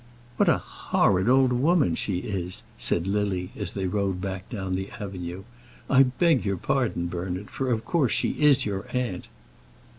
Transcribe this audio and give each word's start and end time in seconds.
"What 0.37 0.49
a 0.49 0.57
horrid 0.57 1.29
old 1.29 1.53
woman 1.53 1.93
she 1.93 2.21
is," 2.21 2.63
said 2.75 3.05
Lily, 3.05 3.51
as 3.55 3.73
they 3.73 3.85
rode 3.85 4.19
back 4.19 4.49
down 4.49 4.73
the 4.73 4.89
avenue. 4.99 5.43
"I 5.91 6.01
beg 6.01 6.43
your 6.43 6.57
pardon, 6.57 7.05
Bernard; 7.05 7.51
for, 7.51 7.69
of 7.71 7.85
course, 7.85 8.11
she 8.11 8.31
is 8.31 8.65
your 8.65 8.87
aunt." 8.97 9.27